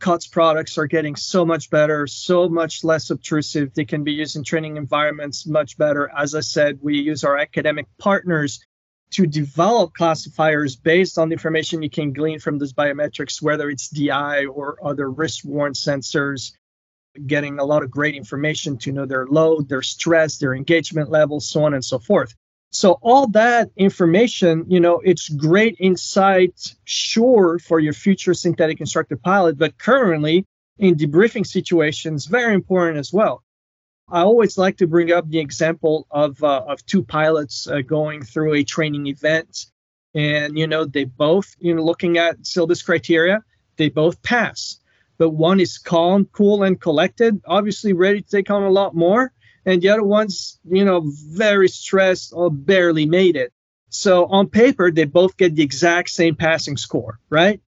[0.00, 3.74] COTS products are getting so much better, so much less obtrusive.
[3.74, 6.10] They can be used in training environments much better.
[6.16, 8.60] As I said, we use our academic partners
[9.10, 13.88] to develop classifiers based on the information you can glean from those biometrics, whether it's
[13.88, 16.52] DI or other wrist worn sensors,
[17.26, 21.48] getting a lot of great information to know their load, their stress, their engagement levels,
[21.48, 22.34] so on and so forth.
[22.70, 29.16] So all that information, you know, it's great insight, sure, for your future synthetic instructor
[29.16, 30.46] pilot, but currently
[30.78, 33.42] in debriefing situations, very important as well.
[34.10, 38.22] I always like to bring up the example of uh, of two pilots uh, going
[38.22, 39.66] through a training event,
[40.14, 43.42] and you know they both you know looking at syllabus criteria,
[43.76, 44.78] they both pass,
[45.18, 49.32] but one is calm, cool, and collected, obviously ready to take on a lot more,
[49.68, 53.52] and the other one's you know very stressed or barely made it.
[53.90, 57.60] So on paper, they both get the exact same passing score, right?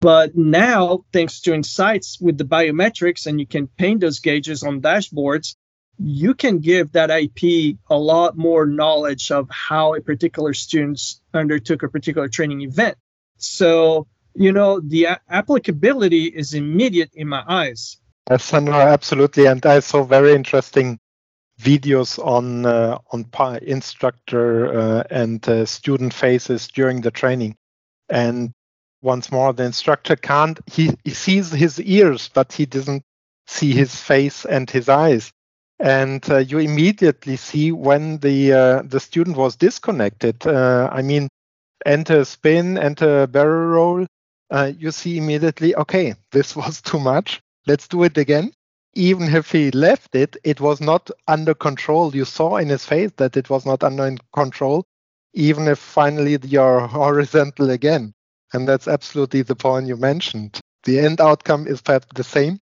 [0.00, 4.80] But now, thanks to insights with the biometrics, and you can paint those gauges on
[4.80, 5.54] dashboards,
[5.98, 11.00] you can give that IP a lot more knowledge of how a particular student
[11.34, 12.96] undertook a particular training event.
[13.36, 17.98] So, you know, the a- applicability is immediate in my eyes.
[18.30, 19.46] Yes, Sandro, absolutely.
[19.46, 20.98] And I saw very interesting
[21.62, 23.24] videos on uh, on
[23.62, 27.56] instructor uh, and uh, student faces during the training.
[28.08, 28.52] And
[29.02, 30.60] once more, the instructor can't.
[30.66, 33.02] He, he sees his ears, but he doesn't
[33.46, 35.32] see his face and his eyes
[35.82, 40.46] and uh, you immediately see when the uh, the student was disconnected.
[40.46, 41.28] Uh, I mean,
[41.84, 44.06] enter spin, enter barrel roll.
[44.78, 47.40] You see immediately, okay, this was too much.
[47.66, 48.52] Let's do it again.
[48.94, 52.14] Even if he left it, it was not under control.
[52.14, 54.84] You saw in his face that it was not under control,
[55.34, 58.14] even if finally you're horizontal again.
[58.52, 60.60] And that's absolutely the point you mentioned.
[60.84, 62.60] The end outcome is perhaps the same,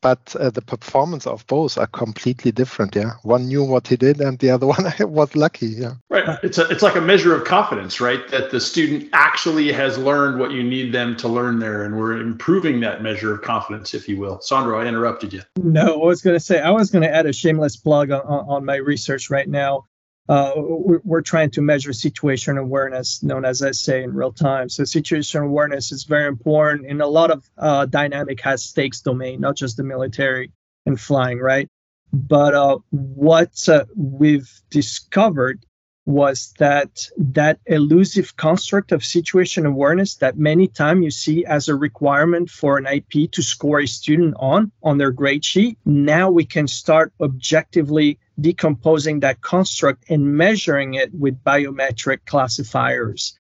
[0.00, 2.94] but uh, the performance of both are completely different.
[2.94, 5.66] Yeah, one knew what he did, and the other one was lucky.
[5.66, 6.38] Yeah, right.
[6.42, 8.26] It's a, it's like a measure of confidence, right?
[8.28, 12.20] That the student actually has learned what you need them to learn there, and we're
[12.20, 14.40] improving that measure of confidence, if you will.
[14.40, 15.42] Sandro, I interrupted you.
[15.56, 18.20] No, I was going to say I was going to add a shameless plug on,
[18.22, 19.86] on my research right now
[20.28, 24.68] uh, we're, trying to measure situation awareness, known as SA in real time.
[24.68, 29.40] So situation awareness is very important in a lot of uh, dynamic high stakes domain,
[29.40, 30.50] not just the military
[30.84, 31.68] and flying, right?
[32.12, 35.64] But uh, what uh, we've discovered
[36.06, 41.74] was that that elusive construct of situation awareness that many times you see as a
[41.74, 45.78] requirement for an IP to score a student on on their grade sheet.
[45.84, 53.38] Now we can start objectively decomposing that construct and measuring it with biometric classifiers.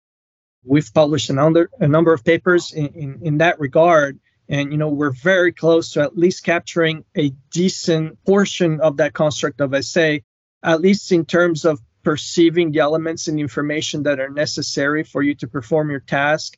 [0.64, 4.18] We've published a number, a number of papers in, in, in that regard.
[4.49, 9.12] And, you know, we're very close to at least capturing a decent portion of that
[9.12, 10.18] construct of SA,
[10.62, 15.34] at least in terms of perceiving the elements and information that are necessary for you
[15.34, 16.57] to perform your task.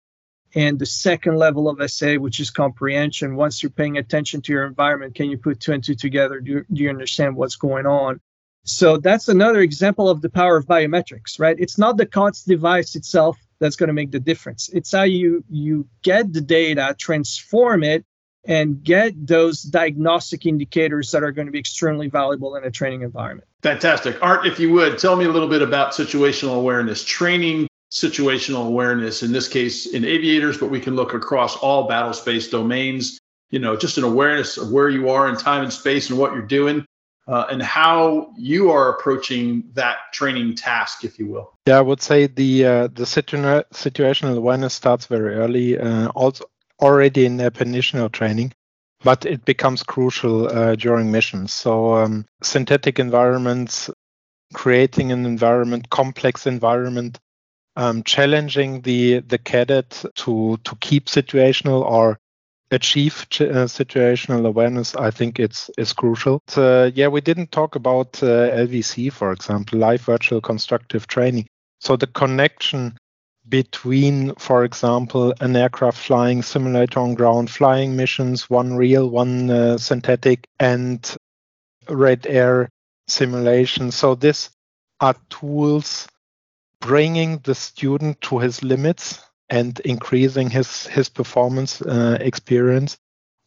[0.54, 4.66] And the second level of SA, which is comprehension, once you're paying attention to your
[4.66, 6.40] environment, can you put two and two together?
[6.40, 8.20] Do you, do you understand what's going on?
[8.64, 11.56] So that's another example of the power of biometrics, right?
[11.58, 14.68] It's not the COTS device itself that's going to make the difference.
[14.68, 18.04] It's how you you get the data, transform it,
[18.44, 23.02] and get those diagnostic indicators that are going to be extremely valuable in a training
[23.02, 23.46] environment.
[23.62, 24.16] Fantastic.
[24.22, 29.22] Arndt, if you would, tell me a little bit about situational awareness, training situational awareness,
[29.22, 33.18] in this case in aviators, but we can look across all battle space domains,
[33.50, 36.32] you know, just an awareness of where you are in time and space and what
[36.32, 36.84] you're doing.
[37.28, 41.52] Uh, and how you are approaching that training task, if you will.
[41.64, 46.44] Yeah, I would say the uh, the situ- situational awareness starts very early, uh, also
[46.80, 48.52] already in definitional training,
[49.04, 51.52] but it becomes crucial uh, during missions.
[51.52, 53.90] So um, synthetic environments,
[54.52, 57.20] creating an environment, complex environment,
[57.80, 62.18] um, challenging the the cadet to to keep situational or
[62.70, 66.42] achieve uh, situational awareness, I think it's is crucial.
[66.54, 71.46] Uh, yeah, we didn't talk about uh, LVC, for example, live virtual constructive training.
[71.80, 72.98] So the connection
[73.48, 79.78] between, for example, an aircraft flying simulator on ground, flying missions, one real, one uh,
[79.78, 81.16] synthetic, and
[81.88, 82.68] red air
[83.08, 83.90] simulation.
[83.90, 84.50] So this
[85.00, 86.06] are tools
[86.80, 92.98] bringing the student to his limits and increasing his his performance uh, experience,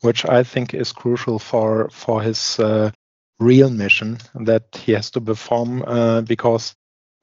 [0.02, 2.92] which I think is crucial for for his uh,
[3.40, 6.76] real mission that he has to perform uh, because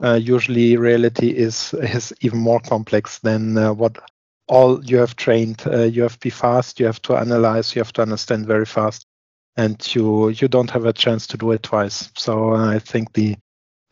[0.02, 3.98] uh, usually reality is is even more complex than uh, what
[4.48, 5.62] all you have trained.
[5.66, 6.80] Uh, you have to be fast.
[6.80, 7.74] You have to analyze.
[7.74, 9.06] You have to understand very fast,
[9.56, 12.11] and you you don't have a chance to do it twice.
[12.16, 13.36] So I think the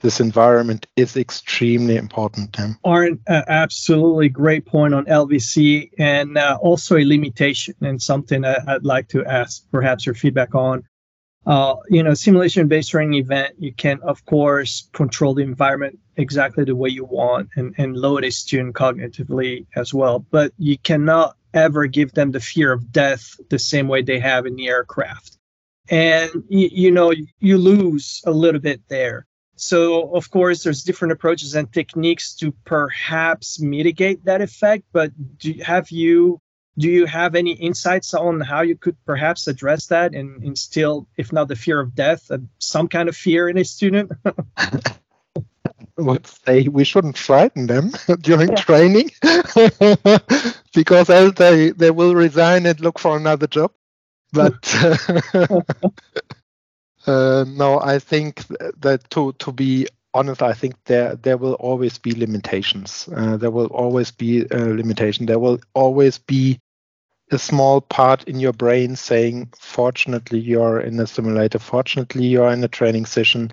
[0.00, 2.52] this environment is extremely important.
[2.52, 2.78] Tim.
[2.84, 8.84] Arndt, uh, absolutely great point on LVC and uh, also a limitation and something I'd
[8.84, 10.84] like to ask perhaps your feedback on.
[11.46, 16.76] Uh, you know, simulation-based training event, you can of course control the environment exactly the
[16.76, 21.86] way you want and, and load a student cognitively as well, but you cannot ever
[21.86, 25.38] give them the fear of death the same way they have in the aircraft.
[25.88, 29.26] And you know, you lose a little bit there
[29.60, 34.84] so, of course, there's different approaches and techniques to perhaps mitigate that effect.
[34.92, 36.40] But do, have you
[36.78, 41.32] do you have any insights on how you could perhaps address that and instill, if
[41.32, 44.12] not the fear of death, uh, some kind of fear in a student?
[45.96, 47.90] would say we shouldn't frighten them
[48.20, 49.10] during training
[50.72, 53.72] because else they, they will resign and look for another job.
[54.32, 54.72] But
[57.08, 58.44] Uh, no, I think
[58.80, 63.08] that to to be honest, I think there there will always be limitations.
[63.16, 65.24] Uh, there will always be a limitation.
[65.24, 66.58] There will always be
[67.30, 71.58] a small part in your brain saying, "Fortunately, you're in a simulator.
[71.58, 73.50] Fortunately, you're in a training session.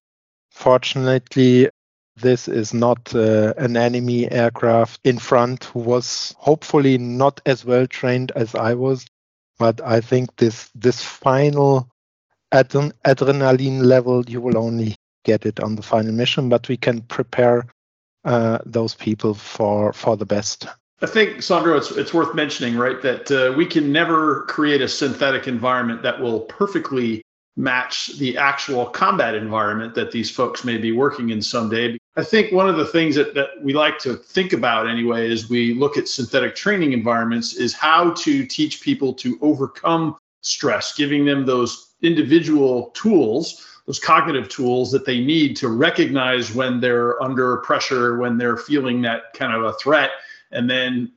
[0.51, 1.69] Fortunately."
[2.17, 7.87] This is not uh, an enemy aircraft in front who was hopefully not as well
[7.87, 9.05] trained as I was,
[9.59, 11.89] but I think this this final
[12.55, 17.01] adren- adrenaline level, you will only get it on the final mission, but we can
[17.01, 17.65] prepare
[18.23, 20.67] uh, those people for for the best.
[21.01, 24.87] I think, Sandro, it's, it's worth mentioning, right, that uh, we can never create a
[24.87, 27.21] synthetic environment that will perfectly
[27.57, 31.97] match the actual combat environment that these folks may be working in someday.
[32.15, 35.49] I think one of the things that, that we like to think about anyway as
[35.49, 41.25] we look at synthetic training environments is how to teach people to overcome stress, giving
[41.25, 47.57] them those individual tools, those cognitive tools that they need to recognize when they're under
[47.57, 50.11] pressure, when they're feeling that kind of a threat,
[50.51, 51.11] and then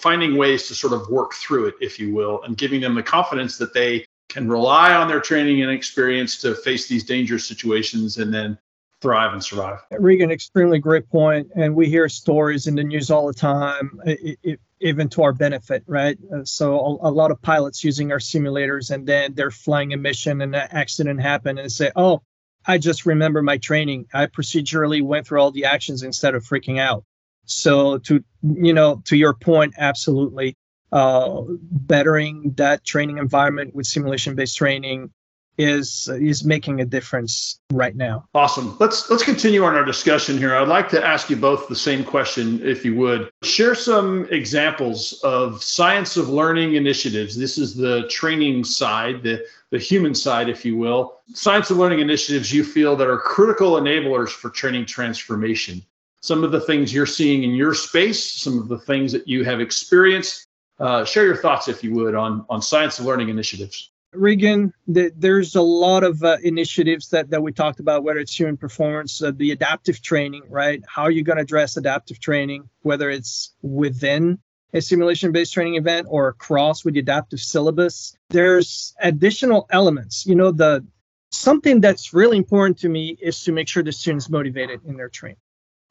[0.00, 3.02] finding ways to sort of work through it, if you will, and giving them the
[3.02, 8.18] confidence that they can rely on their training and experience to face these dangerous situations
[8.18, 8.58] and then
[9.00, 9.78] thrive and survive.
[9.98, 11.50] Regan, extremely great point.
[11.54, 14.00] And we hear stories in the news all the time.
[14.06, 16.18] It, it, even to our benefit, right?
[16.34, 19.96] Uh, so a, a, lot of pilots using our simulators, and then they're flying a
[19.96, 22.22] mission, and an accident happened, and they say, "Oh,
[22.66, 24.06] I just remember my training.
[24.12, 27.04] I procedurally went through all the actions instead of freaking out."
[27.44, 30.56] So to you know, to your point, absolutely,
[30.90, 35.10] uh, bettering that training environment with simulation-based training
[35.58, 38.26] is is making a difference right now.
[38.34, 38.76] Awesome.
[38.80, 40.54] Let's let's continue on our discussion here.
[40.54, 43.30] I'd like to ask you both the same question if you would.
[43.42, 47.36] Share some examples of science of learning initiatives.
[47.36, 51.20] This is the training side, the the human side if you will.
[51.34, 55.82] Science of learning initiatives you feel that are critical enablers for training transformation.
[56.20, 59.44] Some of the things you're seeing in your space, some of the things that you
[59.44, 60.46] have experienced.
[60.78, 63.91] Uh, share your thoughts if you would on on science of learning initiatives.
[64.12, 68.38] Regan, the, there's a lot of uh, initiatives that, that we talked about, whether it's
[68.38, 70.82] human performance, uh, the adaptive training, right?
[70.86, 74.38] How are you going to address adaptive training, whether it's within
[74.74, 78.16] a simulation based training event or across with the adaptive syllabus?
[78.28, 80.26] There's additional elements.
[80.26, 80.86] You know, the
[81.30, 85.08] something that's really important to me is to make sure the students motivated in their
[85.08, 85.38] training.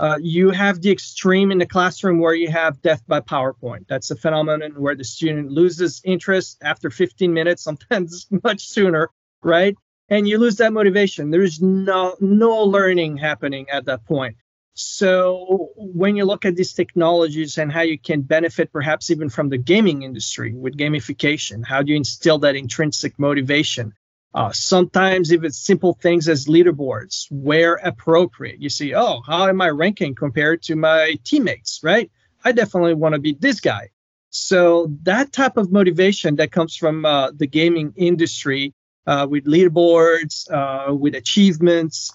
[0.02, 3.86] Uh, you have the extreme in the classroom where you have death by PowerPoint.
[3.88, 9.12] That's a phenomenon where the student loses interest after 15 minutes, sometimes much sooner,
[9.44, 9.76] right?
[10.10, 11.30] And you lose that motivation.
[11.30, 14.38] There's no no learning happening at that point.
[14.74, 19.50] So when you look at these technologies and how you can benefit perhaps even from
[19.50, 23.94] the gaming industry with gamification, how do you instill that intrinsic motivation?
[24.34, 29.62] Uh, sometimes, if it's simple things as leaderboards, where appropriate, you see, oh, how am
[29.62, 32.10] I ranking compared to my teammates, right?
[32.44, 33.90] I definitely want to be this guy.
[34.30, 38.74] So, that type of motivation that comes from uh, the gaming industry
[39.06, 42.12] uh, with leaderboards, uh, with achievements,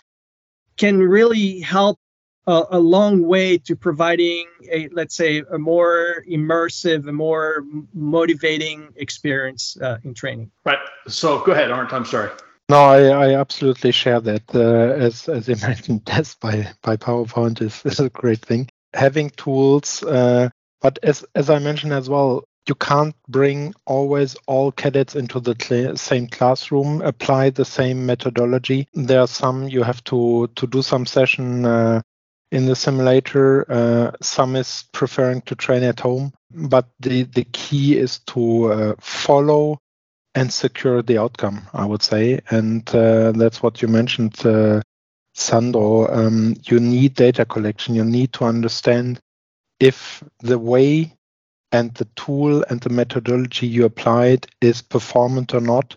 [0.78, 1.98] can really help
[2.46, 8.88] a, a, long way to providing a let's say a more immersive a more motivating
[8.96, 10.50] experience uh, in training.
[10.64, 10.78] Right.
[11.08, 11.92] So go ahead Arndt.
[11.92, 12.30] I'm sorry.
[12.68, 17.60] No I, I absolutely share that uh, as as you mentioned test by by PowerPoint
[17.62, 18.68] is, is a great thing.
[18.94, 20.48] Having tools uh,
[20.80, 25.54] but as as I mentioned as well you can't bring always all cadets into the
[25.60, 28.88] cl- same classroom apply the same methodology.
[28.92, 32.02] There are some you have to to do some session uh,
[32.52, 33.70] in the simulator.
[33.70, 38.94] Uh, some is preferring to train at home, but the, the key is to uh,
[39.00, 39.78] follow
[40.34, 42.40] and secure the outcome, I would say.
[42.50, 44.82] And uh, that's what you mentioned, uh,
[45.34, 46.08] Sandro.
[46.08, 47.94] Um, you need data collection.
[47.94, 49.18] You need to understand
[49.80, 51.12] if the way
[51.72, 55.96] and the tool and the methodology you applied is performant or not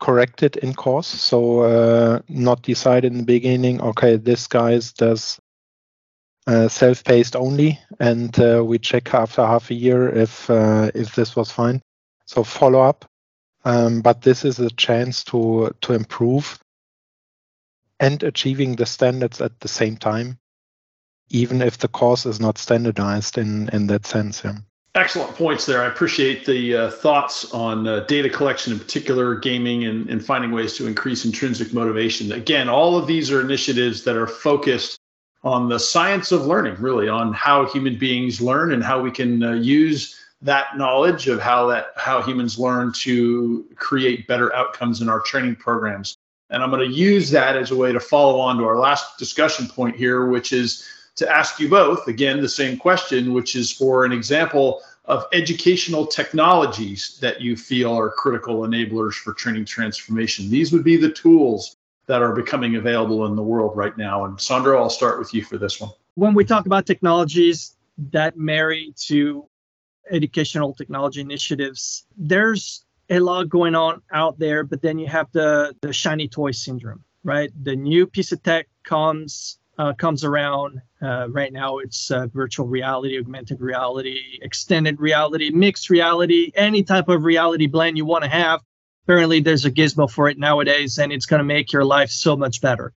[0.00, 1.06] corrected in course.
[1.06, 5.40] So uh, not decide in the beginning, okay, this guy does
[6.46, 11.34] uh, self-paced only, and uh, we check after half a year if uh, if this
[11.34, 11.82] was fine.
[12.26, 13.04] So follow up,
[13.64, 16.58] um, but this is a chance to to improve
[17.98, 20.38] and achieving the standards at the same time,
[21.30, 24.44] even if the course is not standardized in in that sense.
[24.44, 24.58] Yeah.
[24.96, 25.82] Excellent points there.
[25.82, 30.52] I appreciate the uh, thoughts on uh, data collection, in particular, gaming, and, and finding
[30.52, 32.32] ways to increase intrinsic motivation.
[32.32, 34.98] Again, all of these are initiatives that are focused
[35.44, 39.42] on the science of learning, really, on how human beings learn and how we can
[39.42, 45.10] uh, use that knowledge of how that how humans learn to create better outcomes in
[45.10, 46.16] our training programs.
[46.48, 49.18] And I'm going to use that as a way to follow on to our last
[49.18, 53.72] discussion point here, which is to ask you both, again, the same question, which is
[53.72, 60.50] for an example of educational technologies that you feel are critical enablers for training transformation.
[60.50, 64.24] These would be the tools that are becoming available in the world right now.
[64.24, 65.90] And Sandro, I'll start with you for this one.
[66.14, 67.76] When we talk about technologies
[68.10, 69.46] that marry to
[70.10, 75.74] educational technology initiatives, there's a lot going on out there, but then you have the,
[75.80, 77.50] the shiny toy syndrome, right?
[77.62, 80.80] The new piece of tech comes uh, comes around.
[81.02, 87.08] Uh, right now, it's uh, virtual reality, augmented reality, extended reality, mixed reality, any type
[87.08, 88.60] of reality blend you want to have.
[89.04, 92.36] Apparently, there's a gizmo for it nowadays, and it's going to make your life so
[92.36, 92.92] much better.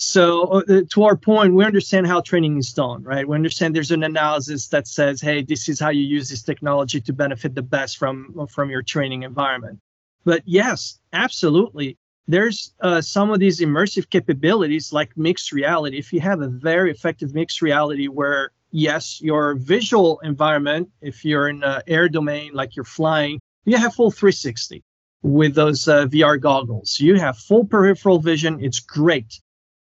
[0.00, 3.26] So, uh, to our point, we understand how training is done, right?
[3.26, 7.00] We understand there's an analysis that says, "Hey, this is how you use this technology
[7.00, 9.80] to benefit the best from from your training environment."
[10.24, 11.98] But yes, absolutely,
[12.28, 15.98] there's uh, some of these immersive capabilities like mixed reality.
[15.98, 21.48] If you have a very effective mixed reality where, yes, your visual environment, if you're
[21.48, 24.84] in an air domain like you're flying, you have full 360
[25.22, 27.00] with those uh, VR goggles.
[27.00, 28.62] You have full peripheral vision.
[28.62, 29.40] It's great.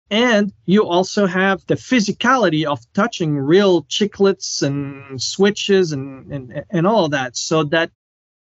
[0.09, 6.87] And you also have the physicality of touching real chiclets and switches and, and, and
[6.87, 7.35] all of that.
[7.35, 7.91] So that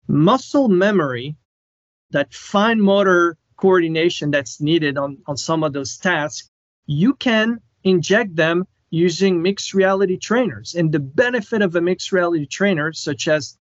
[0.07, 1.37] muscle memory,
[2.11, 6.49] that fine motor coordination that's needed on, on some of those tasks,
[6.85, 10.75] you can inject them using mixed reality trainers.
[10.75, 13.57] And the benefit of a mixed reality trainer, such as,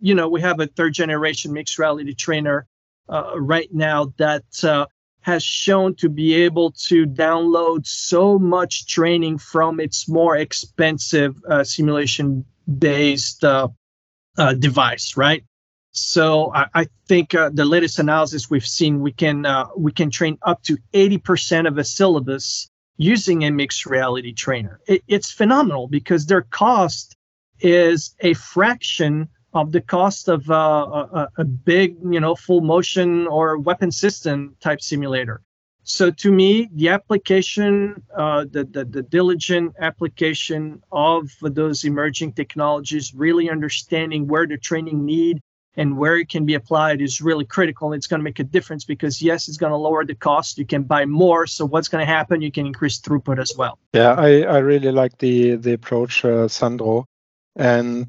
[0.00, 2.66] you know, we have a third generation mixed reality trainer
[3.08, 4.86] uh, right now that uh,
[5.20, 11.64] has shown to be able to download so much training from its more expensive uh,
[11.64, 12.44] simulation
[12.78, 13.68] based uh,
[14.38, 15.44] uh, device, right?
[15.96, 20.10] So I, I think uh, the latest analysis we've seen, we can uh, we can
[20.10, 22.68] train up to 80% of a syllabus
[22.98, 24.80] using a mixed reality trainer.
[24.86, 27.16] It, it's phenomenal because their cost
[27.60, 33.26] is a fraction of the cost of uh, a, a big, you know, full motion
[33.26, 35.40] or weapon system type simulator.
[35.82, 43.14] So to me, the application, uh, the, the, the diligent application of those emerging technologies,
[43.14, 45.40] really understanding where the training need
[45.76, 47.92] and where it can be applied is really critical.
[47.92, 50.58] It's going to make a difference because yes, it's going to lower the cost.
[50.58, 51.46] You can buy more.
[51.46, 52.40] So what's going to happen?
[52.40, 53.78] You can increase throughput as well.
[53.92, 57.04] Yeah, I, I really like the the approach, uh, Sandro.
[57.54, 58.08] And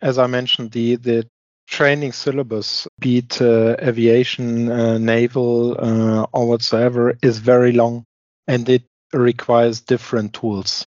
[0.00, 1.26] as I mentioned, the the
[1.66, 8.04] training syllabus, be it uh, aviation, uh, naval, uh, or whatsoever, is very long,
[8.46, 10.84] and it requires different tools.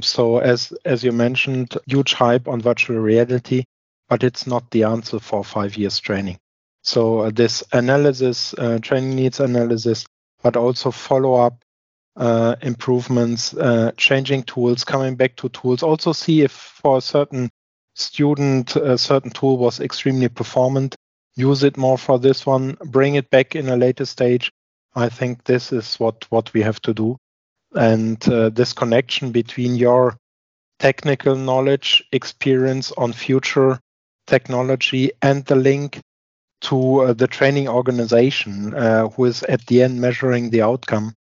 [0.00, 3.64] So as as you mentioned, huge hype on virtual reality
[4.08, 6.38] but it's not the answer for five years training.
[6.82, 10.06] So uh, this analysis, uh, training needs analysis,
[10.42, 11.64] but also follow up
[12.16, 15.82] uh, improvements, uh, changing tools, coming back to tools.
[15.82, 17.50] Also see if for a certain
[17.94, 20.94] student a certain tool was extremely performant.
[21.34, 22.76] Use it more for this one.
[22.84, 24.50] Bring it back in a later stage.
[24.94, 27.18] I think this is what what we have to do,
[27.74, 30.16] and uh, this connection between your
[30.78, 33.78] technical knowledge, experience on future
[34.26, 36.00] technology and the link
[36.62, 41.14] to uh, the training organization uh, who is at the end measuring the outcome.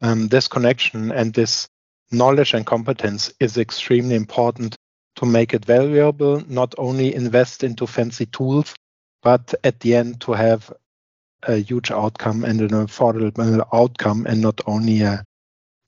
[0.00, 1.68] Um, this connection and this
[2.10, 4.76] knowledge and competence is extremely important
[5.16, 8.74] to make it valuable, not only invest into fancy tools,
[9.22, 10.72] but at the end to have
[11.44, 15.18] a huge outcome and an affordable outcome and not only uh,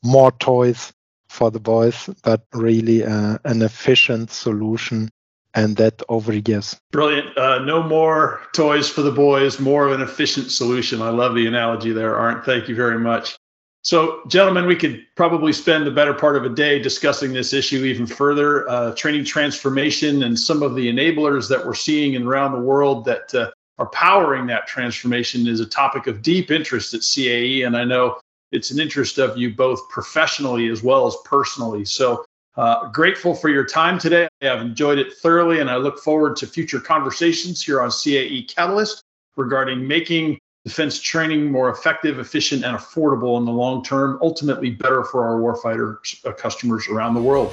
[0.02, 0.92] more toys
[1.28, 5.08] for the boys, but really uh, an efficient solution
[5.54, 6.76] and that over years.
[6.90, 7.36] Brilliant.
[7.38, 11.00] Uh, no more toys for the boys, more of an efficient solution.
[11.00, 12.44] I love the analogy there, Arndt.
[12.44, 13.36] Thank you very much.
[13.82, 17.84] So, gentlemen, we could probably spend the better part of a day discussing this issue
[17.84, 18.66] even further.
[18.68, 23.34] Uh, training transformation and some of the enablers that we're seeing around the world that
[23.34, 27.66] uh, are powering that transformation is a topic of deep interest at CAE.
[27.66, 28.18] And I know
[28.52, 31.84] it's an interest of you both professionally as well as personally.
[31.84, 32.24] So,
[32.56, 34.28] uh, grateful for your time today.
[34.42, 39.02] I've enjoyed it thoroughly, and I look forward to future conversations here on CAE Catalyst
[39.36, 45.04] regarding making defense training more effective, efficient, and affordable in the long term, ultimately better
[45.04, 47.52] for our warfighter uh, customers around the world.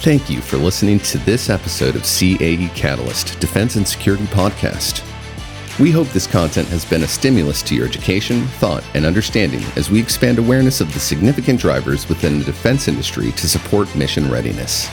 [0.00, 5.02] Thank you for listening to this episode of CAE Catalyst Defense and Security Podcast.
[5.78, 9.90] We hope this content has been a stimulus to your education, thought, and understanding as
[9.90, 14.88] we expand awareness of the significant drivers within the defense industry to support mission readiness.